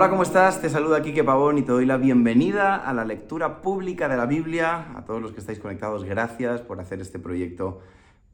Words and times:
Hola, 0.00 0.08
¿cómo 0.08 0.22
estás? 0.22 0.62
Te 0.62 0.70
saluda 0.70 1.02
Kike 1.02 1.24
Pavón 1.24 1.58
y 1.58 1.62
te 1.62 1.72
doy 1.72 1.84
la 1.84 1.98
bienvenida 1.98 2.74
a 2.74 2.94
la 2.94 3.04
lectura 3.04 3.60
pública 3.60 4.08
de 4.08 4.16
la 4.16 4.24
Biblia. 4.24 4.96
A 4.96 5.04
todos 5.04 5.20
los 5.20 5.32
que 5.32 5.40
estáis 5.40 5.58
conectados, 5.58 6.04
gracias 6.04 6.62
por 6.62 6.80
hacer 6.80 7.02
este 7.02 7.18
proyecto 7.18 7.82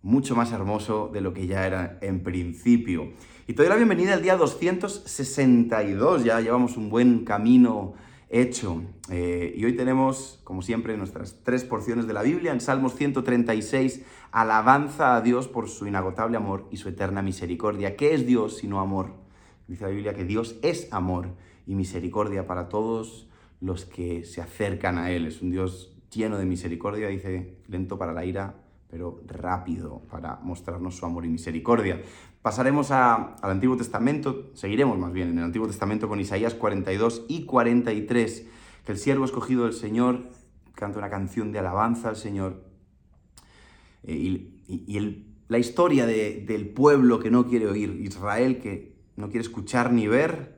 mucho 0.01 0.37
más 0.37 0.53
hermoso 0.53 1.11
de 1.13 1.21
lo 1.21 1.35
que 1.35 1.49
ya 1.49 1.67
era 1.67 1.99
en 2.03 2.23
principio. 2.23 3.11
Y 3.49 3.55
te 3.55 3.63
doy 3.63 3.69
la 3.69 3.75
bienvenida 3.75 4.15
al 4.15 4.23
día 4.23 4.37
262, 4.37 6.23
ya 6.23 6.41
llevamos 6.41 6.77
un 6.77 6.89
buen 6.89 7.25
camino 7.25 7.95
hecho. 8.29 8.85
Eh, 9.11 9.53
y 9.57 9.65
hoy 9.65 9.75
tenemos, 9.75 10.39
como 10.45 10.63
siempre, 10.63 10.97
nuestras 10.97 11.41
tres 11.43 11.65
porciones 11.65 12.07
de 12.07 12.13
la 12.13 12.23
Biblia. 12.23 12.53
En 12.53 12.61
Salmos 12.61 12.95
136, 12.95 14.03
alabanza 14.31 15.17
a 15.17 15.21
Dios 15.21 15.49
por 15.49 15.69
su 15.69 15.89
inagotable 15.89 16.37
amor 16.37 16.69
y 16.71 16.77
su 16.77 16.89
eterna 16.89 17.23
misericordia. 17.23 17.97
¿Qué 17.97 18.15
es 18.15 18.25
Dios 18.25 18.59
sino 18.59 18.79
amor? 18.79 19.15
Dice 19.67 19.83
la 19.83 19.91
Biblia 19.91 20.15
que 20.15 20.25
Dios 20.25 20.55
es 20.63 20.87
amor 20.93 21.31
y 21.67 21.75
misericordia 21.75 22.47
para 22.47 22.69
todos 22.69 23.29
los 23.61 23.85
que 23.85 24.25
se 24.25 24.41
acercan 24.41 24.99
a 24.99 25.11
Él. 25.11 25.27
Es 25.27 25.43
un 25.43 25.51
Dios 25.51 25.97
lleno 26.11 26.39
de 26.39 26.47
misericordia, 26.47 27.09
dice, 27.09 27.59
lento 27.69 27.99
para 27.99 28.13
la 28.13 28.25
ira, 28.25 28.55
pero 28.89 29.21
rápido 29.27 30.03
para 30.11 30.37
mostrarnos 30.43 30.97
su 30.97 31.05
amor 31.05 31.25
y 31.25 31.29
misericordia. 31.29 32.01
Pasaremos 32.43 32.93
al 32.93 33.35
Antiguo 33.43 33.77
Testamento, 33.77 34.51
seguiremos 34.55 34.99
más 34.99 35.13
bien 35.13 35.31
en 35.31 35.39
el 35.39 35.45
Antiguo 35.45 35.67
Testamento 35.67 36.09
con 36.09 36.21
Isaías 36.21 36.55
42 36.55 37.25
y 37.29 37.45
43, 37.45 38.47
que 38.85 38.93
el 38.93 38.99
siervo 38.99 39.25
escogido 39.25 39.65
del 39.65 39.73
Señor 39.73 40.29
canta 40.75 40.99
una 40.99 41.11
canción 41.11 41.51
de 41.51 41.59
alabanza 41.59 42.09
al 42.09 42.17
Señor. 42.17 42.63
Eh, 44.05 44.15
y, 44.69 45.27
la 45.49 45.59
historia 45.59 46.07
del 46.07 46.69
pueblo 46.71 47.21
que 47.21 47.31
no 47.31 47.47
quiere 47.47 47.69
oír, 47.69 48.01
Israel 48.01 48.59
que 48.59 48.97
no 49.15 49.29
quiere 49.29 49.43
escuchar 49.43 49.93
ni 49.93 50.09
ver, 50.09 50.56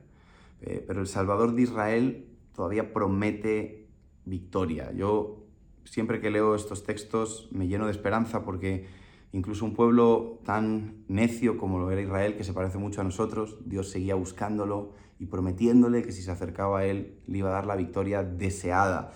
eh, 0.61 0.83
pero 0.85 1.01
el 1.01 1.07
Salvador 1.07 1.53
de 1.53 1.61
Israel 1.63 2.27
todavía 2.53 2.93
promete 2.93 3.87
victoria. 4.25 4.91
Yo 4.91 5.45
siempre 5.85 6.19
que 6.19 6.29
leo 6.29 6.55
estos 6.55 6.83
textos 6.83 7.49
me 7.51 7.67
lleno 7.67 7.85
de 7.85 7.91
esperanza 7.91 8.43
porque 8.43 8.87
incluso 9.31 9.65
un 9.65 9.73
pueblo 9.73 10.39
tan 10.43 11.03
necio 11.07 11.57
como 11.57 11.79
lo 11.79 11.91
era 11.91 12.01
Israel, 12.01 12.35
que 12.35 12.43
se 12.43 12.53
parece 12.53 12.77
mucho 12.77 13.01
a 13.01 13.03
nosotros, 13.03 13.57
Dios 13.65 13.89
seguía 13.89 14.15
buscándolo 14.15 14.93
y 15.19 15.25
prometiéndole 15.25 16.01
que 16.03 16.11
si 16.11 16.21
se 16.21 16.31
acercaba 16.31 16.79
a 16.79 16.85
él 16.85 17.19
le 17.27 17.39
iba 17.39 17.49
a 17.49 17.53
dar 17.53 17.65
la 17.65 17.75
victoria 17.75 18.23
deseada. 18.23 19.11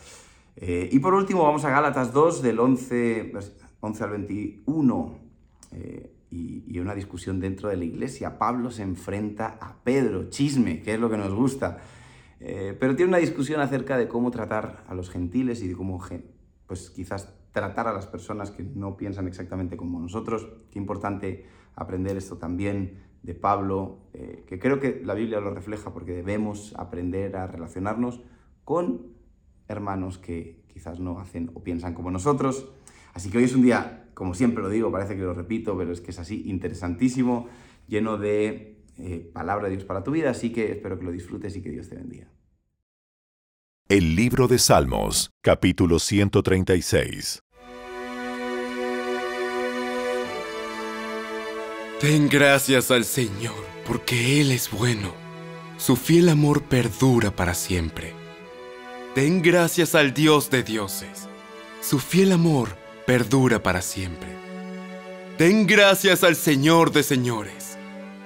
Eh, 0.55 0.89
y 0.91 0.99
por 0.99 1.14
último 1.14 1.44
vamos 1.44 1.66
a 1.66 1.69
Gálatas 1.69 2.14
2 2.14 2.41
del 2.41 2.59
11, 2.59 3.33
11 3.80 4.03
al 4.03 4.09
21 4.11 5.17
eh, 5.71 6.12
y, 6.34 6.80
una 6.80 6.95
discusión 6.95 7.39
dentro 7.39 7.70
de 7.70 7.78
la 7.78 7.86
iglesia. 7.86 8.38
Pablo 8.38 8.72
se 8.72 8.81
enfrenta 8.81 9.58
a 9.62 9.84
Pedro, 9.84 10.30
chisme, 10.30 10.81
que 10.81 10.95
es 10.95 11.00
lo 11.00 11.09
que 11.09 11.17
nos 11.17 11.34
gusta. 11.34 11.78
Eh, 12.39 12.76
pero 12.78 12.95
tiene 12.95 13.09
una 13.09 13.20
discusión 13.20 13.62
acerca 13.62 13.98
de 13.98 14.08
cómo 14.08 14.31
tratar 14.31 14.84
a 14.88 14.95
los 14.95 15.09
gentiles 15.09 15.61
y 15.61 15.67
de 15.67 15.76
cómo 15.76 16.04
pues 16.67 16.89
quizás 16.89 17.34
tratar 17.52 17.88
a 17.88 17.94
las 17.94 18.08
personas 18.08 18.52
que 18.52 18.64
no 18.64 18.98
piensan 18.98 19.28
exactamente 19.28 19.78
como 19.78 20.00
nosotros. 20.00 20.48
Qué 20.72 20.80
importante 20.80 21.45
aprender 21.76 22.17
esto 22.17 22.38
también 22.38 23.04
de 23.22 23.36
Pablo, 23.36 24.00
eh, 24.14 24.44
que 24.48 24.59
creo 24.59 24.80
que 24.80 25.02
la 25.06 25.14
Biblia 25.14 25.39
lo 25.39 25.54
refleja 25.54 25.94
porque 25.94 26.11
debemos 26.11 26.73
aprender 26.78 27.38
a 27.38 27.48
relacionarnos 27.48 28.22
con 28.66 29.14
hermanos 29.67 30.17
que 30.17 30.64
quizás 30.67 31.00
no 31.00 31.20
hacen 31.20 31.52
o 31.54 31.64
piensan 31.64 31.94
como 31.94 32.11
nosotros. 32.11 32.70
Así 33.14 33.30
que 33.30 33.38
hoy 33.38 33.45
es 33.45 33.56
un 33.56 33.61
día, 33.61 34.03
como 34.14 34.33
siempre 34.33 34.64
lo 34.64 34.69
digo, 34.69 34.92
parece 34.92 35.16
que 35.16 35.22
lo 35.22 35.33
repito, 35.33 35.78
pero 35.78 35.92
es 35.92 36.02
que 36.02 36.11
es 36.11 36.19
así 36.19 36.44
interesantísimo, 36.50 37.47
lleno 37.88 38.17
de 38.17 38.83
eh, 38.97 39.30
palabra 39.33 39.67
de 39.67 39.75
Dios 39.75 39.86
para 39.86 40.03
tu 40.03 40.11
vida, 40.11 40.30
así 40.30 40.52
que 40.52 40.72
espero 40.72 40.97
que 40.97 41.05
lo 41.05 41.11
disfrutes 41.11 41.55
y 41.55 41.61
que 41.61 41.70
Dios 41.70 41.89
te 41.89 41.95
bendiga. 41.95 42.28
El 43.89 44.15
libro 44.15 44.48
de 44.48 44.60
Salmos, 44.60 45.32
capítulo 45.42 45.99
136. 45.99 47.43
Den 52.02 52.27
gracias 52.30 52.92
al 52.92 53.05
Señor, 53.05 53.55
porque 53.88 54.42
Él 54.42 54.52
es 54.52 54.70
bueno. 54.71 55.14
Su 55.77 55.95
fiel 55.95 56.30
amor 56.30 56.64
perdura 56.64 57.32
para 57.32 57.54
siempre. 57.54 58.14
Den 59.15 59.42
gracias 59.42 59.95
al 59.95 60.14
Dios 60.14 60.49
de 60.49 60.64
dioses. 60.64 61.30
Su 61.82 61.99
fiel 61.99 62.32
amor 62.32 62.83
perdura 63.05 63.61
para 63.61 63.81
siempre. 63.81 64.30
Den 65.37 65.67
gracias 65.67 66.23
al 66.23 66.36
Señor 66.36 66.91
de 66.91 67.03
señores. 67.03 67.77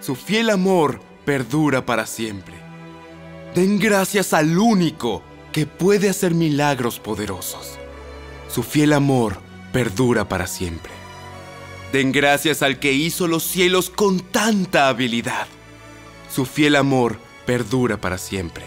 Su 0.01 0.15
fiel 0.15 0.49
amor 0.49 1.01
perdura 1.25 1.85
para 1.85 2.05
siempre. 2.05 2.55
Den 3.55 3.79
gracias 3.79 4.33
al 4.33 4.57
único 4.57 5.23
que 5.51 5.65
puede 5.65 6.09
hacer 6.09 6.33
milagros 6.33 6.99
poderosos. 6.99 7.79
Su 8.49 8.61
fiel 8.61 8.93
amor 8.93 9.39
perdura 9.73 10.29
para 10.29 10.47
siempre. 10.47 10.91
Den 11.91 12.11
gracias 12.11 12.61
al 12.61 12.79
que 12.79 12.93
hizo 12.93 13.27
los 13.27 13.43
cielos 13.43 13.89
con 13.89 14.19
tanta 14.19 14.89
habilidad. 14.89 15.47
Su 16.33 16.45
fiel 16.45 16.75
amor 16.75 17.17
perdura 17.45 17.97
para 17.97 18.17
siempre. 18.17 18.65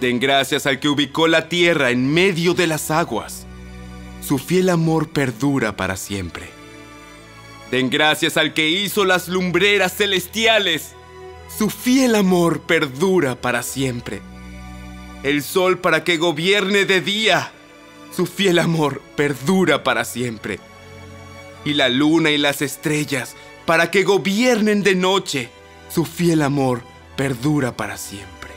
Den 0.00 0.20
gracias 0.20 0.66
al 0.66 0.78
que 0.78 0.88
ubicó 0.88 1.26
la 1.26 1.48
tierra 1.48 1.90
en 1.90 2.12
medio 2.12 2.54
de 2.54 2.66
las 2.66 2.90
aguas. 2.90 3.46
Su 4.22 4.38
fiel 4.38 4.68
amor 4.70 5.10
perdura 5.10 5.76
para 5.76 5.96
siempre. 5.96 6.48
Den 7.70 7.90
gracias 7.90 8.36
al 8.36 8.54
que 8.54 8.68
hizo 8.68 9.04
las 9.04 9.28
lumbreras 9.28 9.96
celestiales. 9.96 10.92
Su 11.58 11.68
fiel 11.68 12.14
amor 12.14 12.60
perdura 12.60 13.40
para 13.40 13.62
siempre 13.62 14.22
el 15.22 15.42
sol 15.42 15.78
para 15.78 16.04
que 16.04 16.16
gobierne 16.16 16.84
de 16.84 17.00
día. 17.00 17.52
Su 18.14 18.26
fiel 18.26 18.58
amor 18.58 19.00
perdura 19.16 19.84
para 19.84 20.04
siempre. 20.04 20.58
Y 21.64 21.74
la 21.74 21.88
luna 21.88 22.30
y 22.30 22.38
las 22.38 22.60
estrellas 22.62 23.36
para 23.64 23.90
que 23.90 24.02
gobiernen 24.02 24.82
de 24.82 24.94
noche. 24.94 25.48
Su 25.88 26.04
fiel 26.04 26.42
amor 26.42 26.82
perdura 27.16 27.76
para 27.76 27.96
siempre. 27.96 28.50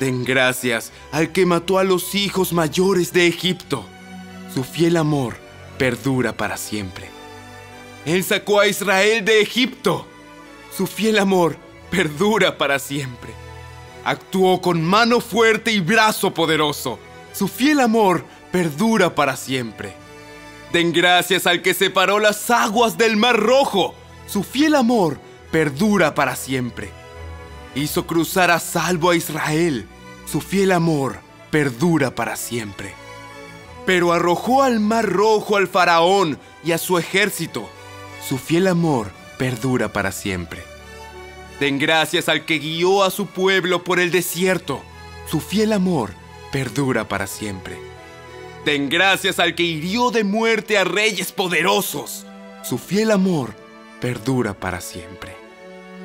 Den 0.00 0.24
gracias 0.24 0.92
al 1.12 1.30
que 1.30 1.46
mató 1.46 1.78
a 1.78 1.84
los 1.84 2.14
hijos 2.14 2.52
mayores 2.52 3.12
de 3.12 3.26
Egipto. 3.26 3.84
Su 4.54 4.64
fiel 4.64 4.96
amor 4.96 5.36
perdura 5.78 6.32
para 6.32 6.56
siempre. 6.56 7.08
Él 8.04 8.24
sacó 8.24 8.60
a 8.60 8.66
Israel 8.66 9.24
de 9.24 9.40
Egipto. 9.40 10.06
Su 10.76 10.86
fiel 10.86 11.18
amor 11.18 11.56
perdura 11.90 12.58
para 12.58 12.78
siempre. 12.78 13.32
Actuó 14.04 14.60
con 14.60 14.82
mano 14.82 15.20
fuerte 15.20 15.70
y 15.70 15.80
brazo 15.80 16.32
poderoso. 16.32 16.98
Su 17.32 17.48
fiel 17.48 17.80
amor 17.80 18.24
perdura 18.50 19.14
para 19.14 19.36
siempre. 19.36 19.94
Den 20.72 20.92
gracias 20.92 21.46
al 21.46 21.62
que 21.62 21.74
separó 21.74 22.18
las 22.18 22.50
aguas 22.50 22.96
del 22.96 23.16
mar 23.16 23.36
rojo. 23.36 23.94
Su 24.26 24.42
fiel 24.42 24.74
amor 24.74 25.18
perdura 25.50 26.14
para 26.14 26.36
siempre. 26.36 26.90
Hizo 27.74 28.06
cruzar 28.06 28.50
a 28.50 28.58
salvo 28.58 29.10
a 29.10 29.16
Israel. 29.16 29.86
Su 30.26 30.40
fiel 30.40 30.72
amor 30.72 31.18
perdura 31.50 32.14
para 32.14 32.36
siempre. 32.36 32.94
Pero 33.90 34.12
arrojó 34.12 34.62
al 34.62 34.78
mar 34.78 35.04
rojo 35.04 35.56
al 35.56 35.66
faraón 35.66 36.38
y 36.62 36.70
a 36.70 36.78
su 36.78 36.96
ejército. 36.96 37.68
Su 38.24 38.38
fiel 38.38 38.68
amor 38.68 39.10
perdura 39.36 39.92
para 39.92 40.12
siempre. 40.12 40.62
Den 41.58 41.80
gracias 41.80 42.28
al 42.28 42.44
que 42.44 42.60
guió 42.60 43.02
a 43.02 43.10
su 43.10 43.26
pueblo 43.26 43.82
por 43.82 43.98
el 43.98 44.12
desierto. 44.12 44.80
Su 45.28 45.40
fiel 45.40 45.72
amor 45.72 46.12
perdura 46.52 47.08
para 47.08 47.26
siempre. 47.26 47.80
Den 48.64 48.90
gracias 48.90 49.40
al 49.40 49.56
que 49.56 49.64
hirió 49.64 50.12
de 50.12 50.22
muerte 50.22 50.78
a 50.78 50.84
reyes 50.84 51.32
poderosos. 51.32 52.24
Su 52.62 52.78
fiel 52.78 53.10
amor 53.10 53.56
perdura 54.00 54.54
para 54.54 54.80
siempre. 54.80 55.34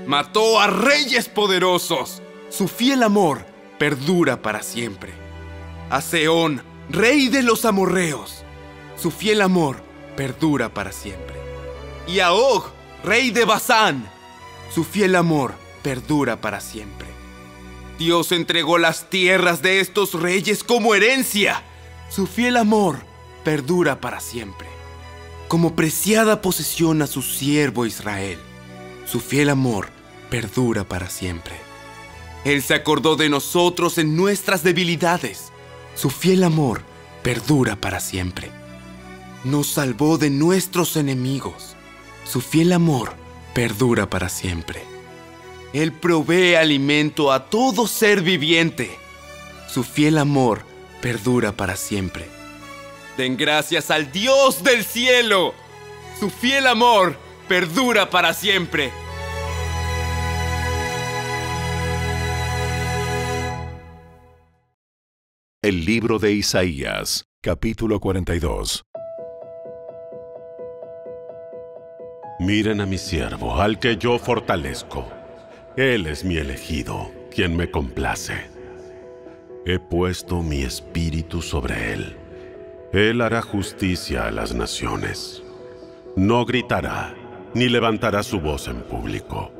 Mató 0.07 0.59
a 0.59 0.65
reyes 0.65 1.29
poderosos. 1.29 2.23
Su 2.49 2.67
fiel 2.67 3.03
amor 3.03 3.45
perdura 3.77 4.41
para 4.41 4.63
siempre. 4.63 5.13
A 5.91 6.01
Seón, 6.01 6.63
rey 6.89 7.29
de 7.29 7.43
los 7.43 7.65
amorreos. 7.65 8.43
Su 8.95 9.11
fiel 9.11 9.41
amor 9.41 9.83
perdura 10.15 10.73
para 10.73 10.91
siempre. 10.91 11.35
Y 12.07 12.19
a 12.19 12.33
Og, 12.33 12.65
rey 13.03 13.31
de 13.31 13.45
Basán 13.45 14.15
su 14.75 14.83
fiel 14.83 15.15
amor 15.15 15.53
perdura 15.83 16.41
para 16.41 16.59
siempre. 16.59 17.07
Dios 17.97 18.33
entregó 18.33 18.77
las 18.77 19.09
tierras 19.09 19.61
de 19.61 19.79
estos 19.79 20.13
reyes 20.13 20.65
como 20.65 20.95
herencia. 20.95 21.63
Su 22.09 22.27
fiel 22.27 22.57
amor 22.57 22.97
perdura 23.45 24.01
para 24.01 24.19
siempre. 24.19 24.67
Como 25.47 25.73
preciada 25.73 26.41
posesión 26.41 27.01
a 27.01 27.07
su 27.07 27.21
siervo 27.21 27.85
Israel. 27.85 28.37
Su 29.05 29.21
fiel 29.21 29.49
amor 29.49 29.87
perdura 30.29 30.83
para 30.83 31.09
siempre. 31.09 31.55
Él 32.43 32.61
se 32.61 32.73
acordó 32.73 33.15
de 33.15 33.29
nosotros 33.29 33.97
en 33.97 34.17
nuestras 34.17 34.61
debilidades. 34.61 35.53
Su 35.95 36.09
fiel 36.09 36.43
amor 36.43 36.81
perdura 37.23 37.77
para 37.77 38.01
siempre. 38.01 38.51
Nos 39.45 39.67
salvó 39.67 40.17
de 40.17 40.29
nuestros 40.29 40.97
enemigos. 40.97 41.75
Su 42.25 42.41
fiel 42.41 42.73
amor 42.73 43.13
perdura 43.53 44.09
para 44.09 44.27
siempre. 44.27 44.83
Él 45.73 45.93
provee 45.93 46.55
alimento 46.55 47.31
a 47.31 47.49
todo 47.49 47.87
ser 47.87 48.21
viviente. 48.21 48.97
Su 49.67 49.83
fiel 49.83 50.17
amor 50.17 50.63
perdura 51.01 51.53
para 51.53 51.77
siempre. 51.77 52.27
Den 53.17 53.37
gracias 53.37 53.89
al 53.89 54.11
Dios 54.11 54.63
del 54.63 54.83
cielo. 54.83 55.53
Su 56.19 56.29
fiel 56.29 56.67
amor 56.67 57.17
perdura 57.47 58.09
para 58.09 58.33
siempre. 58.33 58.91
El 65.65 65.83
libro 65.83 66.19
de 66.19 66.31
Isaías, 66.31 67.25
capítulo 67.41 67.99
42. 67.99 68.85
Miren 72.37 72.81
a 72.81 72.85
mi 72.85 72.99
siervo, 72.99 73.59
al 73.59 73.79
que 73.79 73.97
yo 73.97 74.19
fortalezco. 74.19 75.07
Él 75.75 76.05
es 76.05 76.23
mi 76.23 76.37
elegido, 76.37 77.09
quien 77.33 77.57
me 77.57 77.71
complace. 77.71 78.45
He 79.65 79.79
puesto 79.79 80.43
mi 80.43 80.61
espíritu 80.61 81.41
sobre 81.41 81.93
él. 81.93 82.15
Él 82.93 83.21
hará 83.21 83.41
justicia 83.41 84.27
a 84.27 84.31
las 84.31 84.53
naciones. 84.53 85.41
No 86.15 86.45
gritará, 86.45 87.15
ni 87.55 87.69
levantará 87.69 88.21
su 88.21 88.39
voz 88.39 88.67
en 88.67 88.83
público. 88.83 89.51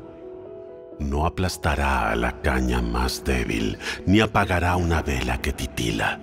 No 0.98 1.26
aplastará 1.26 2.10
a 2.10 2.16
la 2.16 2.40
caña 2.40 2.80
más 2.80 3.24
débil, 3.24 3.78
ni 4.06 4.20
apagará 4.20 4.76
una 4.76 5.02
vela 5.02 5.40
que 5.42 5.52
titila. 5.52 6.20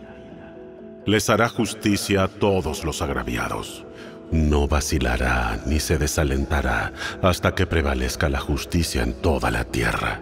Les 1.05 1.29
hará 1.29 1.49
justicia 1.49 2.23
a 2.23 2.27
todos 2.27 2.83
los 2.83 3.01
agraviados. 3.01 3.85
No 4.31 4.67
vacilará 4.67 5.61
ni 5.67 5.79
se 5.79 5.97
desalentará 5.97 6.93
hasta 7.21 7.53
que 7.53 7.67
prevalezca 7.67 8.29
la 8.29 8.39
justicia 8.39 9.03
en 9.03 9.13
toda 9.13 9.51
la 9.51 9.63
tierra. 9.63 10.21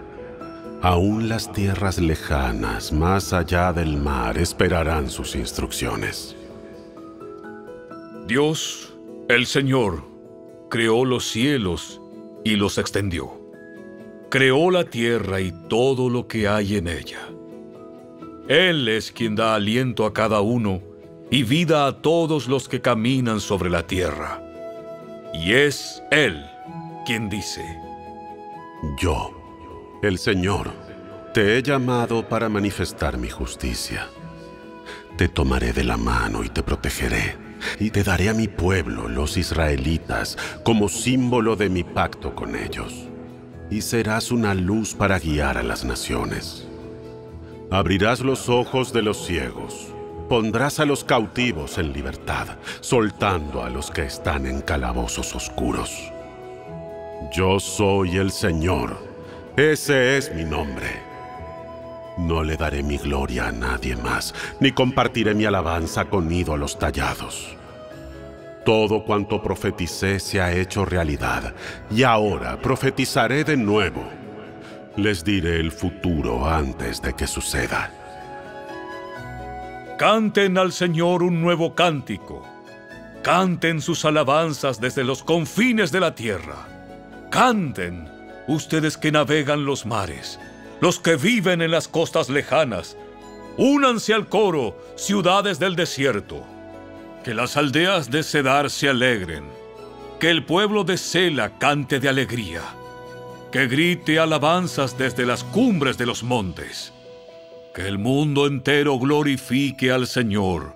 Aún 0.81 1.29
las 1.29 1.51
tierras 1.53 1.99
lejanas, 1.99 2.91
más 2.91 3.33
allá 3.33 3.71
del 3.71 3.97
mar, 3.97 4.37
esperarán 4.37 5.09
sus 5.09 5.35
instrucciones. 5.35 6.35
Dios, 8.25 8.93
el 9.29 9.45
Señor, 9.45 10.03
creó 10.69 11.05
los 11.05 11.25
cielos 11.25 12.01
y 12.43 12.55
los 12.55 12.79
extendió. 12.79 13.40
Creó 14.31 14.71
la 14.71 14.85
tierra 14.85 15.41
y 15.41 15.51
todo 15.67 16.09
lo 16.09 16.25
que 16.25 16.47
hay 16.47 16.77
en 16.77 16.87
ella. 16.87 17.19
Él 18.47 18.87
es 18.87 19.11
quien 19.11 19.35
da 19.35 19.55
aliento 19.55 20.05
a 20.05 20.13
cada 20.13 20.39
uno 20.39 20.81
y 21.29 21.43
vida 21.43 21.85
a 21.85 22.01
todos 22.01 22.47
los 22.47 22.69
que 22.69 22.79
caminan 22.79 23.41
sobre 23.41 23.69
la 23.69 23.85
tierra. 23.85 24.41
Y 25.33 25.51
es 25.51 26.01
Él 26.11 26.45
quien 27.05 27.27
dice, 27.27 27.61
Yo, 28.97 29.31
el 30.01 30.17
Señor, 30.17 30.71
te 31.33 31.57
he 31.57 31.61
llamado 31.61 32.29
para 32.29 32.47
manifestar 32.47 33.17
mi 33.17 33.29
justicia. 33.29 34.07
Te 35.17 35.27
tomaré 35.27 35.73
de 35.73 35.83
la 35.83 35.97
mano 35.97 36.45
y 36.45 36.47
te 36.47 36.63
protegeré, 36.63 37.35
y 37.81 37.89
te 37.89 38.01
daré 38.01 38.29
a 38.29 38.33
mi 38.33 38.47
pueblo, 38.47 39.09
los 39.09 39.35
israelitas, 39.35 40.37
como 40.63 40.87
símbolo 40.87 41.57
de 41.57 41.67
mi 41.67 41.83
pacto 41.83 42.33
con 42.33 42.55
ellos. 42.55 43.10
Y 43.71 43.81
serás 43.81 44.31
una 44.31 44.53
luz 44.53 44.93
para 44.93 45.17
guiar 45.17 45.57
a 45.57 45.63
las 45.63 45.83
naciones. 45.83 46.67
Abrirás 47.71 48.19
los 48.19 48.49
ojos 48.49 48.93
de 48.93 49.01
los 49.01 49.25
ciegos 49.25 49.91
pondrás 50.31 50.79
a 50.79 50.85
los 50.85 51.03
cautivos 51.03 51.77
en 51.77 51.91
libertad, 51.91 52.47
soltando 52.79 53.65
a 53.65 53.69
los 53.69 53.91
que 53.91 54.05
están 54.05 54.45
en 54.45 54.61
calabozos 54.61 55.35
oscuros. 55.35 55.91
Yo 57.33 57.59
soy 57.59 58.15
el 58.15 58.31
Señor, 58.31 58.95
ese 59.57 60.15
es 60.15 60.33
mi 60.33 60.45
nombre. 60.45 60.87
No 62.17 62.45
le 62.45 62.55
daré 62.55 62.81
mi 62.81 62.97
gloria 62.97 63.49
a 63.49 63.51
nadie 63.51 63.97
más, 63.97 64.33
ni 64.61 64.71
compartiré 64.71 65.33
mi 65.33 65.43
alabanza 65.43 66.05
con 66.05 66.31
ídolos 66.31 66.79
tallados. 66.79 67.57
Todo 68.65 69.03
cuanto 69.03 69.41
profeticé 69.41 70.19
se 70.19 70.39
ha 70.39 70.53
hecho 70.53 70.85
realidad, 70.85 71.53
y 71.89 72.03
ahora 72.03 72.61
profetizaré 72.61 73.43
de 73.43 73.57
nuevo. 73.57 74.03
Les 74.97 75.23
diré 75.23 75.59
el 75.59 75.71
futuro 75.71 76.47
antes 76.47 77.01
de 77.01 77.13
que 77.13 77.25
suceda. 77.25 77.91
Canten 79.97 80.57
al 80.57 80.71
Señor 80.71 81.23
un 81.23 81.41
nuevo 81.41 81.73
cántico. 81.73 82.45
Canten 83.23 83.81
sus 83.81 84.05
alabanzas 84.05 84.79
desde 84.79 85.03
los 85.03 85.23
confines 85.23 85.91
de 85.91 85.99
la 85.99 86.13
tierra. 86.13 86.67
Canten, 87.31 88.09
ustedes 88.47 88.97
que 88.97 89.11
navegan 89.11 89.65
los 89.65 89.85
mares, 89.85 90.39
los 90.81 90.99
que 90.99 91.15
viven 91.15 91.61
en 91.61 91.71
las 91.71 91.87
costas 91.87 92.29
lejanas. 92.29 92.97
Únanse 93.57 94.13
al 94.13 94.27
coro, 94.27 94.77
ciudades 94.95 95.57
del 95.57 95.75
desierto. 95.75 96.45
Que 97.23 97.33
las 97.33 97.57
aldeas 97.57 98.09
de 98.09 98.23
Cedar 98.23 98.69
se 98.69 98.89
alegren. 98.89 99.45
Que 100.19 100.29
el 100.29 100.45
pueblo 100.45 100.83
de 100.83 100.97
Sela 100.97 101.57
cante 101.57 101.99
de 101.99 102.09
alegría. 102.09 102.61
Que 103.51 103.67
grite 103.67 104.19
alabanzas 104.19 104.97
desde 104.97 105.25
las 105.25 105.43
cumbres 105.43 105.97
de 105.97 106.05
los 106.05 106.23
montes 106.23 106.93
que 107.73 107.87
el 107.87 107.97
mundo 107.97 108.47
entero 108.47 108.99
glorifique 108.99 109.91
al 109.91 110.05
Señor, 110.05 110.75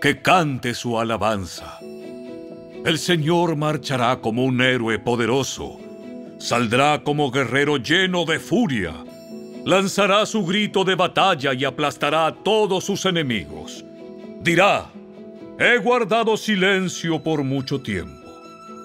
que 0.00 0.22
cante 0.22 0.74
su 0.74 0.98
alabanza. 0.98 1.78
El 2.84 2.98
Señor 2.98 3.56
marchará 3.56 4.20
como 4.20 4.44
un 4.44 4.60
héroe 4.60 5.00
poderoso, 5.00 5.78
saldrá 6.38 7.02
como 7.02 7.32
guerrero 7.32 7.76
lleno 7.78 8.24
de 8.24 8.38
furia, 8.38 8.94
lanzará 9.64 10.24
su 10.26 10.46
grito 10.46 10.84
de 10.84 10.94
batalla 10.94 11.52
y 11.54 11.64
aplastará 11.64 12.26
a 12.26 12.34
todos 12.34 12.84
sus 12.84 13.04
enemigos. 13.04 13.84
Dirá, 14.40 14.86
he 15.58 15.78
guardado 15.78 16.36
silencio 16.36 17.22
por 17.22 17.42
mucho 17.42 17.80
tiempo. 17.80 18.28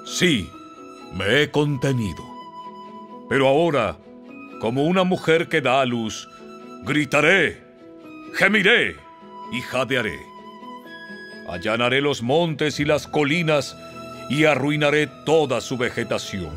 Sí, 0.06 0.50
me 1.14 1.42
he 1.42 1.52
contenido. 1.52 2.24
Pero 3.30 3.48
ahora, 3.48 3.98
como 4.60 4.84
una 4.86 5.04
mujer 5.04 5.48
que 5.50 5.62
da 5.62 5.82
a 5.82 5.86
luz, 5.86 6.28
Gritaré, 6.86 7.64
gemiré 8.34 8.98
y 9.54 9.62
jadearé. 9.62 10.20
Allanaré 11.48 12.02
los 12.02 12.22
montes 12.22 12.80
y 12.80 12.86
las 12.86 13.08
colinas 13.08 13.78
y 14.30 14.46
arruinaré 14.46 15.08
toda 15.26 15.62
su 15.62 15.78
vegetación. 15.78 16.52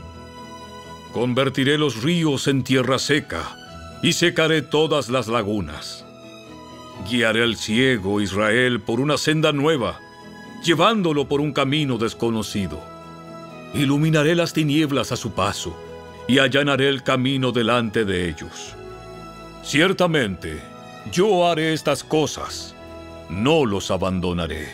Convertiré 1.13 1.79
los 1.79 2.03
ríos 2.03 2.49
en 2.49 2.65
tierra 2.65 2.99
seca 2.99 3.57
y 4.03 4.15
secaré 4.15 4.63
todas 4.63 5.09
las 5.09 5.29
lagunas. 5.29 6.05
Guiaré 7.09 7.43
al 7.43 7.57
ciego 7.57 8.21
Israel 8.21 8.81
por 8.81 9.01
una 9.01 9.17
senda 9.17 9.53
nueva, 9.53 10.01
llevándolo 10.67 11.29
por 11.29 11.41
un 11.41 11.53
camino 11.53 11.97
desconocido. 11.97 12.81
Iluminaré 13.73 14.35
las 14.35 14.53
tinieblas 14.53 15.13
a 15.13 15.17
su 15.17 15.31
paso 15.31 15.77
y 16.27 16.39
allanaré 16.39 16.89
el 16.89 17.05
camino 17.05 17.53
delante 17.53 18.05
de 18.05 18.29
ellos. 18.29 18.75
Ciertamente, 19.63 20.61
yo 21.13 21.47
haré 21.47 21.73
estas 21.73 22.03
cosas, 22.03 22.75
no 23.31 23.65
los 23.65 23.93
abandonaré. 23.93 24.69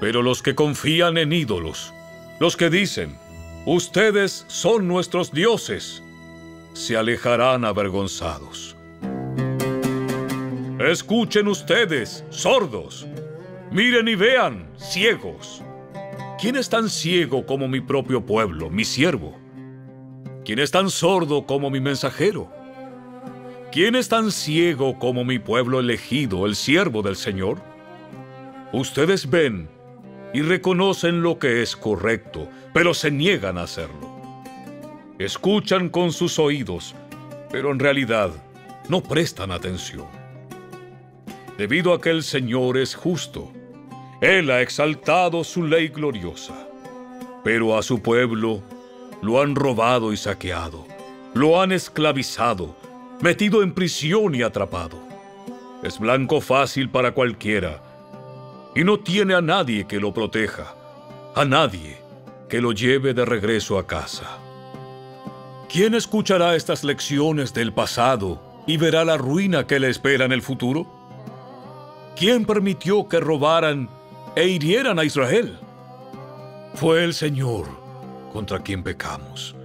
Pero 0.00 0.22
los 0.22 0.42
que 0.42 0.54
confían 0.54 1.16
en 1.16 1.32
ídolos, 1.32 1.94
los 2.38 2.56
que 2.56 2.68
dicen, 2.68 3.16
ustedes 3.64 4.44
son 4.48 4.86
nuestros 4.86 5.32
dioses, 5.32 6.02
se 6.74 6.96
alejarán 6.96 7.64
avergonzados. 7.64 8.76
Escuchen 10.78 11.48
ustedes, 11.48 12.24
sordos, 12.30 13.06
miren 13.70 14.08
y 14.08 14.14
vean, 14.14 14.68
ciegos. 14.76 15.62
¿Quién 16.40 16.56
es 16.56 16.68
tan 16.68 16.88
ciego 16.88 17.44
como 17.46 17.68
mi 17.68 17.80
propio 17.80 18.24
pueblo, 18.24 18.70
mi 18.70 18.84
siervo? 18.84 19.36
¿Quién 20.44 20.60
es 20.60 20.70
tan 20.70 20.88
sordo 20.88 21.46
como 21.46 21.68
mi 21.68 21.80
mensajero? 21.80 22.50
¿Quién 23.72 23.96
es 23.96 24.08
tan 24.08 24.30
ciego 24.30 24.98
como 24.98 25.24
mi 25.24 25.38
pueblo 25.38 25.80
elegido, 25.80 26.46
el 26.46 26.54
siervo 26.54 27.02
del 27.02 27.16
Señor? 27.16 27.60
Ustedes 28.72 29.28
ven 29.28 29.68
y 30.32 30.42
reconocen 30.42 31.22
lo 31.22 31.38
que 31.38 31.62
es 31.62 31.76
correcto, 31.76 32.48
pero 32.72 32.94
se 32.94 33.10
niegan 33.10 33.58
a 33.58 33.64
hacerlo. 33.64 34.18
Escuchan 35.18 35.88
con 35.88 36.12
sus 36.12 36.38
oídos, 36.38 36.94
pero 37.50 37.72
en 37.72 37.78
realidad 37.78 38.30
no 38.88 39.02
prestan 39.02 39.50
atención. 39.50 40.06
Debido 41.58 41.92
a 41.92 42.00
que 42.00 42.10
el 42.10 42.22
Señor 42.22 42.78
es 42.78 42.94
justo, 42.94 43.52
Él 44.20 44.50
ha 44.50 44.60
exaltado 44.62 45.44
su 45.44 45.62
ley 45.62 45.88
gloriosa, 45.88 46.66
pero 47.44 47.78
a 47.78 47.82
su 47.82 48.02
pueblo 48.02 48.60
lo 49.22 49.40
han 49.40 49.54
robado 49.54 50.12
y 50.12 50.16
saqueado, 50.16 50.84
lo 51.34 51.60
han 51.60 51.70
esclavizado, 51.70 52.74
metido 53.20 53.62
en 53.62 53.72
prisión 53.72 54.34
y 54.34 54.42
atrapado. 54.42 54.98
Es 55.84 56.00
blanco 56.00 56.40
fácil 56.40 56.90
para 56.90 57.12
cualquiera 57.12 57.80
y 58.74 58.82
no 58.82 58.98
tiene 58.98 59.34
a 59.34 59.40
nadie 59.40 59.86
que 59.86 60.00
lo 60.00 60.12
proteja, 60.12 60.74
a 61.36 61.44
nadie 61.44 61.98
que 62.48 62.60
lo 62.60 62.72
lleve 62.72 63.14
de 63.14 63.24
regreso 63.24 63.78
a 63.78 63.86
casa. 63.86 64.38
¿Quién 65.68 65.94
escuchará 65.94 66.56
estas 66.56 66.82
lecciones 66.82 67.54
del 67.54 67.72
pasado 67.72 68.42
y 68.66 68.78
verá 68.78 69.04
la 69.04 69.16
ruina 69.16 69.66
que 69.66 69.78
le 69.78 69.90
espera 69.90 70.24
en 70.24 70.32
el 70.32 70.42
futuro? 70.42 70.86
¿Quién 72.16 72.46
permitió 72.46 73.06
que 73.06 73.20
robaran 73.20 73.88
e 74.38 74.46
hirieran 74.46 75.00
a 75.00 75.04
Israel? 75.04 75.58
Fue 76.74 77.02
el 77.02 77.12
Señor 77.12 77.66
contra 78.32 78.60
quien 78.62 78.84
pecamos, 78.84 79.56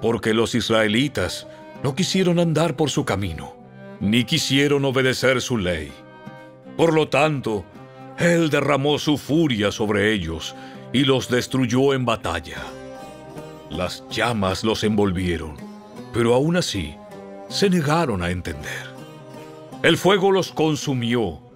porque 0.00 0.32
los 0.32 0.54
israelitas 0.54 1.46
no 1.84 1.94
quisieron 1.94 2.38
andar 2.38 2.76
por 2.76 2.88
su 2.88 3.04
camino, 3.04 3.54
ni 4.00 4.24
quisieron 4.24 4.86
obedecer 4.86 5.42
su 5.42 5.58
ley. 5.58 5.92
Por 6.78 6.94
lo 6.94 7.08
tanto, 7.08 7.66
Él 8.18 8.48
derramó 8.48 8.98
su 8.98 9.18
furia 9.18 9.70
sobre 9.70 10.14
ellos 10.14 10.54
y 10.94 11.04
los 11.04 11.28
destruyó 11.28 11.92
en 11.92 12.06
batalla. 12.06 12.62
Las 13.68 14.02
llamas 14.08 14.64
los 14.64 14.82
envolvieron, 14.82 15.56
pero 16.14 16.32
aún 16.32 16.56
así 16.56 16.94
se 17.50 17.68
negaron 17.68 18.22
a 18.22 18.30
entender. 18.30 18.88
El 19.82 19.98
fuego 19.98 20.32
los 20.32 20.52
consumió, 20.52 21.49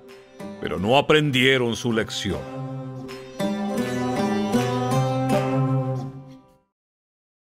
pero 0.65 0.79
no 0.79 0.97
aprendieron 0.97 1.77
su 1.77 1.93
lección. 1.93 2.41